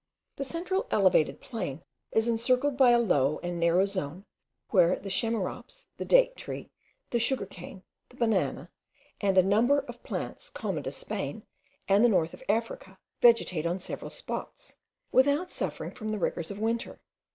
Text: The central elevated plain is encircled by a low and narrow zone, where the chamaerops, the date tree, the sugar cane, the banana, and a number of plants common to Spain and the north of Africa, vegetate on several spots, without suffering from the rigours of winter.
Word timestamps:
The 0.37 0.43
central 0.43 0.87
elevated 0.89 1.41
plain 1.41 1.83
is 2.11 2.27
encircled 2.27 2.75
by 2.75 2.89
a 2.89 2.97
low 2.97 3.39
and 3.43 3.59
narrow 3.59 3.85
zone, 3.85 4.25
where 4.71 4.95
the 4.95 5.11
chamaerops, 5.11 5.85
the 5.97 6.05
date 6.05 6.35
tree, 6.35 6.71
the 7.11 7.19
sugar 7.19 7.45
cane, 7.45 7.83
the 8.09 8.15
banana, 8.15 8.71
and 9.21 9.37
a 9.37 9.43
number 9.43 9.81
of 9.81 10.01
plants 10.01 10.49
common 10.49 10.81
to 10.85 10.91
Spain 10.91 11.43
and 11.87 12.03
the 12.03 12.09
north 12.09 12.33
of 12.33 12.41
Africa, 12.49 12.97
vegetate 13.21 13.67
on 13.67 13.77
several 13.77 14.09
spots, 14.09 14.75
without 15.11 15.51
suffering 15.51 15.91
from 15.91 16.09
the 16.09 16.17
rigours 16.17 16.49
of 16.49 16.57
winter. 16.57 16.99